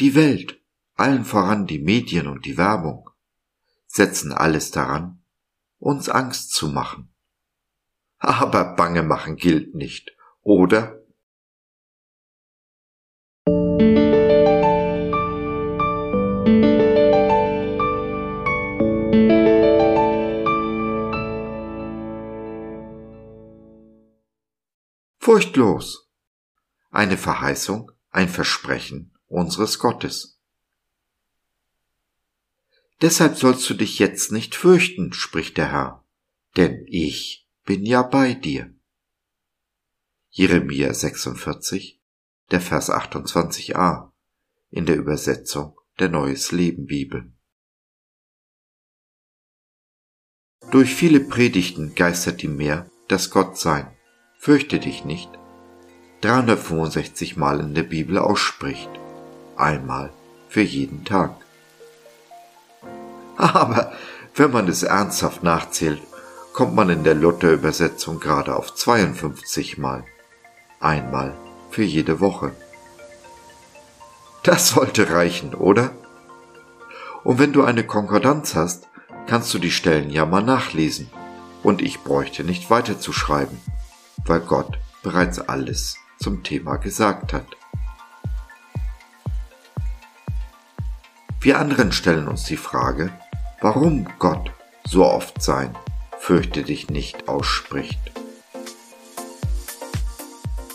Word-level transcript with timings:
Die 0.00 0.14
Welt, 0.14 0.62
allen 0.94 1.24
voran 1.24 1.66
die 1.66 1.80
Medien 1.80 2.28
und 2.28 2.46
die 2.46 2.56
Werbung, 2.56 3.10
setzen 3.88 4.32
alles 4.32 4.70
daran, 4.70 5.24
uns 5.78 6.08
Angst 6.08 6.52
zu 6.52 6.68
machen. 6.68 7.12
Aber 8.18 8.76
Bange 8.76 9.02
machen 9.02 9.34
gilt 9.34 9.74
nicht, 9.74 10.16
oder? 10.42 11.02
Furchtlos. 25.18 26.08
Eine 26.90 27.18
Verheißung, 27.18 27.90
ein 28.10 28.28
Versprechen 28.28 29.17
unseres 29.28 29.78
Gottes. 29.78 30.40
Deshalb 33.00 33.36
sollst 33.36 33.68
du 33.70 33.74
dich 33.74 33.98
jetzt 33.98 34.32
nicht 34.32 34.54
fürchten, 34.54 35.12
spricht 35.12 35.56
der 35.56 35.70
Herr, 35.70 36.04
denn 36.56 36.84
ich 36.88 37.48
bin 37.64 37.86
ja 37.86 38.02
bei 38.02 38.34
dir. 38.34 38.74
Jeremia 40.30 40.92
46, 40.92 42.00
der 42.50 42.60
Vers 42.60 42.90
28a 42.90 44.10
in 44.70 44.84
der 44.84 44.96
Übersetzung 44.96 45.78
der 45.98 46.08
Neues 46.08 46.52
Leben 46.52 46.86
Bibel. 46.86 47.32
Durch 50.70 50.94
viele 50.94 51.20
Predigten 51.20 51.94
geistert 51.94 52.42
ihm 52.42 52.56
mehr 52.56 52.90
das 53.08 53.30
Gottsein 53.30 53.96
fürchte 54.38 54.78
dich 54.78 55.04
nicht, 55.04 55.30
365 56.20 57.36
Mal 57.36 57.60
in 57.60 57.74
der 57.74 57.82
Bibel 57.82 58.18
ausspricht, 58.18 58.90
einmal 59.58 60.10
für 60.48 60.62
jeden 60.62 61.04
Tag. 61.04 61.32
Aber 63.36 63.92
wenn 64.34 64.50
man 64.50 64.68
es 64.68 64.82
ernsthaft 64.82 65.42
nachzählt, 65.42 66.00
kommt 66.52 66.74
man 66.74 66.90
in 66.90 67.04
der 67.04 67.14
Luther-Übersetzung 67.14 68.20
gerade 68.20 68.56
auf 68.56 68.74
52 68.74 69.78
Mal, 69.78 70.04
einmal 70.80 71.34
für 71.70 71.84
jede 71.84 72.20
Woche. 72.20 72.52
Das 74.42 74.70
sollte 74.70 75.10
reichen, 75.10 75.54
oder? 75.54 75.90
Und 77.24 77.38
wenn 77.38 77.52
du 77.52 77.62
eine 77.62 77.84
Konkordanz 77.84 78.54
hast, 78.54 78.88
kannst 79.26 79.52
du 79.52 79.58
die 79.58 79.70
Stellen 79.70 80.10
ja 80.10 80.24
mal 80.24 80.42
nachlesen, 80.42 81.10
und 81.62 81.82
ich 81.82 82.00
bräuchte 82.04 82.44
nicht 82.44 82.70
weiterzuschreiben 82.70 83.60
weil 84.28 84.40
Gott 84.40 84.78
bereits 85.02 85.38
alles 85.38 85.96
zum 86.20 86.42
Thema 86.42 86.76
gesagt 86.76 87.32
hat. 87.32 87.46
Wir 91.40 91.60
anderen 91.60 91.92
stellen 91.92 92.26
uns 92.26 92.44
die 92.44 92.56
Frage, 92.56 93.12
warum 93.60 94.08
Gott 94.18 94.50
so 94.84 95.04
oft 95.04 95.40
sein 95.40 95.76
Fürchte 96.18 96.64
dich 96.64 96.90
nicht 96.90 97.28
ausspricht. 97.28 98.00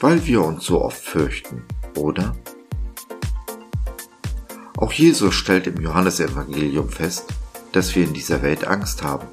Weil 0.00 0.26
wir 0.26 0.44
uns 0.44 0.66
so 0.66 0.82
oft 0.82 1.02
fürchten, 1.02 1.64
oder? 1.96 2.36
Auch 4.76 4.92
Jesus 4.92 5.34
stellt 5.34 5.66
im 5.66 5.80
Johannesevangelium 5.80 6.90
fest, 6.90 7.24
dass 7.72 7.94
wir 7.94 8.04
in 8.04 8.12
dieser 8.12 8.42
Welt 8.42 8.66
Angst 8.66 9.02
haben. 9.02 9.26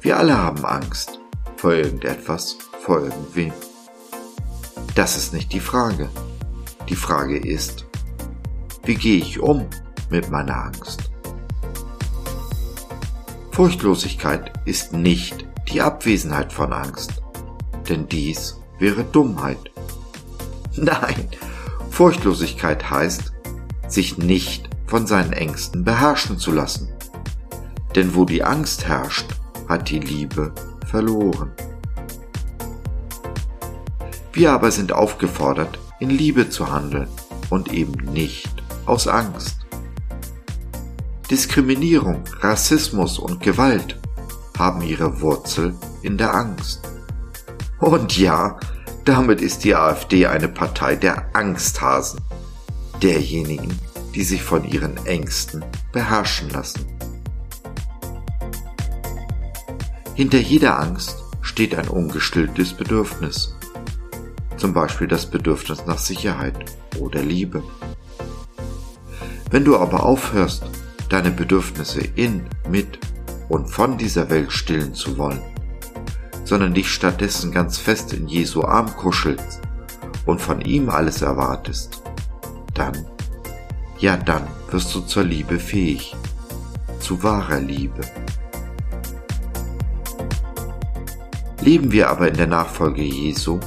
Wir 0.00 0.18
alle 0.18 0.38
haben 0.38 0.64
Angst 0.64 1.18
vor 1.56 1.72
irgendetwas 1.72 2.56
vor 2.80 3.00
irgendwem. 3.00 3.52
Das 4.94 5.16
ist 5.16 5.32
nicht 5.32 5.52
die 5.52 5.60
Frage. 5.60 6.08
Die 6.88 6.96
Frage 6.96 7.38
ist, 7.38 7.84
wie 8.84 8.94
gehe 8.94 9.18
ich 9.18 9.40
um 9.40 9.68
mit 10.10 10.30
meiner 10.30 10.64
Angst? 10.64 11.10
Furchtlosigkeit 13.52 14.52
ist 14.66 14.92
nicht 14.92 15.46
die 15.72 15.80
Abwesenheit 15.80 16.52
von 16.52 16.72
Angst, 16.72 17.22
denn 17.88 18.08
dies 18.08 18.60
wäre 18.78 19.04
Dummheit. 19.04 19.70
Nein, 20.76 21.28
Furchtlosigkeit 21.90 22.90
heißt, 22.90 23.32
sich 23.88 24.18
nicht 24.18 24.68
von 24.86 25.06
seinen 25.06 25.32
Ängsten 25.32 25.84
beherrschen 25.84 26.38
zu 26.38 26.52
lassen. 26.52 26.88
Denn 27.94 28.14
wo 28.14 28.24
die 28.24 28.44
Angst 28.44 28.86
herrscht, 28.86 29.34
hat 29.68 29.88
die 29.88 30.00
Liebe 30.00 30.52
verloren. 30.86 31.52
Wir 34.32 34.52
aber 34.52 34.70
sind 34.70 34.92
aufgefordert, 34.92 35.78
in 35.98 36.10
Liebe 36.10 36.50
zu 36.50 36.70
handeln 36.70 37.08
und 37.48 37.72
eben 37.72 38.12
nicht 38.12 38.50
aus 38.84 39.08
Angst. 39.08 39.65
Diskriminierung, 41.30 42.24
Rassismus 42.40 43.18
und 43.18 43.40
Gewalt 43.40 43.98
haben 44.58 44.82
ihre 44.82 45.20
Wurzel 45.20 45.74
in 46.02 46.16
der 46.16 46.34
Angst. 46.34 46.82
Und 47.78 48.16
ja, 48.16 48.58
damit 49.04 49.40
ist 49.40 49.64
die 49.64 49.74
AfD 49.74 50.26
eine 50.26 50.48
Partei 50.48 50.96
der 50.96 51.34
Angsthasen, 51.34 52.20
derjenigen, 53.02 53.78
die 54.14 54.22
sich 54.22 54.42
von 54.42 54.64
ihren 54.64 54.96
Ängsten 55.06 55.64
beherrschen 55.92 56.50
lassen. 56.50 56.86
Hinter 60.14 60.38
jeder 60.38 60.78
Angst 60.78 61.22
steht 61.42 61.74
ein 61.74 61.88
ungestilltes 61.88 62.72
Bedürfnis 62.72 63.56
zum 64.56 64.72
Beispiel 64.72 65.06
das 65.06 65.26
Bedürfnis 65.26 65.86
nach 65.86 65.98
Sicherheit 65.98 66.56
oder 66.98 67.22
Liebe. 67.22 67.62
Wenn 69.50 69.64
du 69.64 69.76
aber 69.76 70.04
aufhörst, 70.04 70.64
deine 71.16 71.30
Bedürfnisse 71.30 72.02
in, 72.14 72.44
mit 72.68 72.98
und 73.48 73.70
von 73.70 73.96
dieser 73.96 74.28
Welt 74.28 74.52
stillen 74.52 74.92
zu 74.92 75.16
wollen, 75.16 75.40
sondern 76.44 76.74
dich 76.74 76.90
stattdessen 76.90 77.52
ganz 77.52 77.78
fest 77.78 78.12
in 78.12 78.28
Jesu 78.28 78.64
Arm 78.64 78.94
kuschelst 78.96 79.62
und 80.26 80.42
von 80.42 80.60
ihm 80.60 80.90
alles 80.90 81.22
erwartest, 81.22 82.02
dann, 82.74 83.06
ja 83.98 84.18
dann 84.18 84.46
wirst 84.70 84.94
du 84.94 85.00
zur 85.00 85.24
Liebe 85.24 85.58
fähig, 85.58 86.14
zu 87.00 87.22
wahrer 87.22 87.60
Liebe. 87.60 88.02
Leben 91.62 91.92
wir 91.92 92.10
aber 92.10 92.28
in 92.28 92.36
der 92.36 92.46
Nachfolge 92.46 93.02
Jesu, 93.02 93.58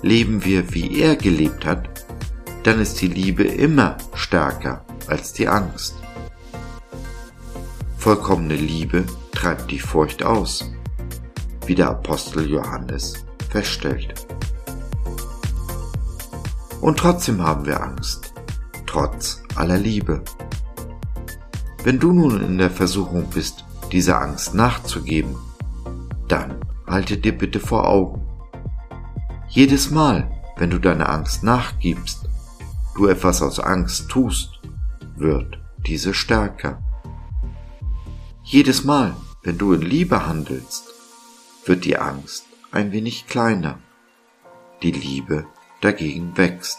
leben 0.00 0.46
wir, 0.46 0.72
wie 0.72 0.98
er 0.98 1.14
gelebt 1.16 1.66
hat, 1.66 1.90
dann 2.62 2.80
ist 2.80 3.02
die 3.02 3.08
Liebe 3.08 3.44
immer 3.44 3.98
stärker 4.14 4.86
als 5.08 5.34
die 5.34 5.46
Angst. 5.46 5.94
Vollkommene 8.06 8.54
Liebe 8.54 9.04
treibt 9.32 9.68
die 9.68 9.80
Furcht 9.80 10.22
aus, 10.22 10.70
wie 11.66 11.74
der 11.74 11.90
Apostel 11.90 12.48
Johannes 12.48 13.26
feststellt. 13.48 14.14
Und 16.80 17.00
trotzdem 17.00 17.42
haben 17.42 17.66
wir 17.66 17.82
Angst, 17.82 18.32
trotz 18.86 19.42
aller 19.56 19.76
Liebe. 19.76 20.22
Wenn 21.82 21.98
du 21.98 22.12
nun 22.12 22.44
in 22.44 22.58
der 22.58 22.70
Versuchung 22.70 23.28
bist, 23.34 23.64
dieser 23.90 24.20
Angst 24.22 24.54
nachzugeben, 24.54 25.34
dann 26.28 26.60
halte 26.86 27.18
dir 27.18 27.36
bitte 27.36 27.58
vor 27.58 27.88
Augen, 27.88 28.24
jedes 29.48 29.90
Mal, 29.90 30.30
wenn 30.58 30.70
du 30.70 30.78
deiner 30.78 31.08
Angst 31.08 31.42
nachgibst, 31.42 32.28
du 32.94 33.08
etwas 33.08 33.42
aus 33.42 33.58
Angst 33.58 34.08
tust, 34.08 34.60
wird 35.16 35.58
diese 35.84 36.14
stärker. 36.14 36.85
Jedes 38.48 38.84
Mal, 38.84 39.16
wenn 39.42 39.58
du 39.58 39.72
in 39.72 39.82
Liebe 39.82 40.24
handelst, 40.24 40.94
wird 41.64 41.84
die 41.84 41.96
Angst 41.96 42.46
ein 42.70 42.92
wenig 42.92 43.26
kleiner. 43.26 43.82
Die 44.82 44.92
Liebe 44.92 45.48
dagegen 45.80 46.36
wächst. 46.36 46.78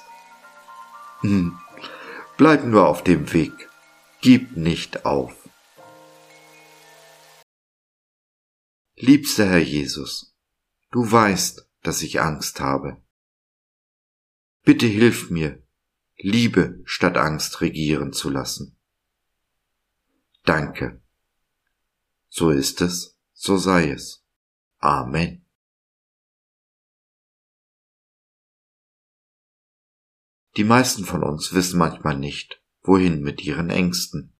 Hm. 1.19 1.60
Bleib 2.38 2.64
nur 2.64 2.88
auf 2.88 3.04
dem 3.04 3.34
Weg. 3.34 3.52
Gib 4.22 4.56
nicht 4.56 5.06
auf. 5.06 5.34
Liebster 8.96 9.50
Herr 9.50 9.60
Jesus, 9.60 10.38
du 10.92 11.12
weißt, 11.12 11.70
dass 11.84 12.02
ich 12.02 12.22
Angst 12.22 12.62
habe. 12.62 13.04
Bitte 14.63 14.86
hilf 14.86 15.30
mir, 15.30 15.62
Liebe 16.16 16.80
statt 16.86 17.18
Angst 17.18 17.60
regieren 17.60 18.13
zu 18.13 18.30
lassen. 18.30 18.80
Danke. 20.46 21.02
So 22.38 22.51
ist 22.51 22.81
es, 22.81 23.18
so 23.34 23.57
sei 23.57 23.89
es. 23.89 24.24
Amen. 24.78 25.44
Die 30.56 30.63
meisten 30.63 31.04
von 31.04 31.24
uns 31.24 31.51
wissen 31.54 31.80
manchmal 31.80 32.16
nicht, 32.16 32.62
wohin 32.84 33.24
mit 33.24 33.44
ihren 33.44 33.72
Ängsten. 33.72 34.36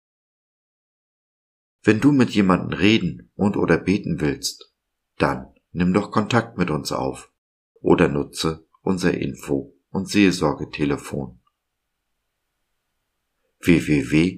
Wenn 1.81 1.99
du 1.99 2.11
mit 2.11 2.29
jemandem 2.29 2.77
reden 2.77 3.31
und 3.33 3.57
oder 3.57 3.79
beten 3.79 4.21
willst, 4.21 4.71
dann 5.17 5.55
nimm 5.71 5.91
doch 5.91 6.11
Kontakt 6.11 6.59
mit 6.59 6.69
uns 6.69 6.91
auf 6.91 7.33
oder 7.81 8.09
nutze 8.09 8.67
unser 8.83 9.15
Info- 9.15 9.75
und 9.89 10.07
Seelsorgetelefon 10.07 11.41
www.gott.biz 13.59 14.38